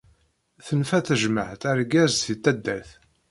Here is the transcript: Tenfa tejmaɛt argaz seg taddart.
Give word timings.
Tenfa 0.65 0.99
tejmaɛt 1.07 1.63
argaz 1.71 2.11
seg 2.17 2.37
taddart. 2.43 2.89